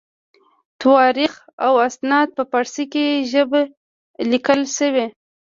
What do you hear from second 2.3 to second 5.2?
په فارسي ژبه لیکل شوي.